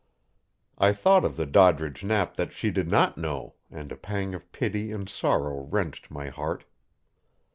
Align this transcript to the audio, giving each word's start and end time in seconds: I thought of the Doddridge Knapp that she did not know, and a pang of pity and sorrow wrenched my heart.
I 0.79 0.93
thought 0.93 1.23
of 1.23 1.37
the 1.37 1.45
Doddridge 1.45 2.03
Knapp 2.03 2.33
that 2.35 2.51
she 2.53 2.71
did 2.71 2.87
not 2.87 3.19
know, 3.19 3.53
and 3.69 3.91
a 3.91 3.95
pang 3.95 4.33
of 4.33 4.51
pity 4.51 4.91
and 4.91 5.07
sorrow 5.07 5.59
wrenched 5.61 6.09
my 6.09 6.29
heart. 6.29 6.65